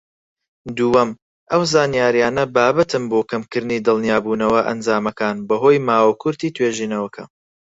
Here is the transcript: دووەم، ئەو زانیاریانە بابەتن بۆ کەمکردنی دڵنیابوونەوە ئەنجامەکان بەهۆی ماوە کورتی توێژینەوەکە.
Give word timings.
دووەم، 0.77 1.09
ئەو 1.51 1.61
زانیاریانە 1.73 2.43
بابەتن 2.55 3.03
بۆ 3.11 3.19
کەمکردنی 3.31 3.83
دڵنیابوونەوە 3.87 4.61
ئەنجامەکان 4.67 5.35
بەهۆی 5.47 5.83
ماوە 5.87 6.13
کورتی 6.21 6.53
توێژینەوەکە. 6.55 7.23